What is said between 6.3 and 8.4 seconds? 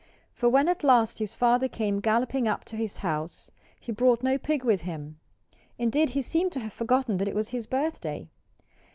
to have forgotten that it was his birthday.